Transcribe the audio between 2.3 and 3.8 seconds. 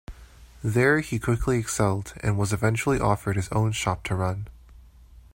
was eventually offered his own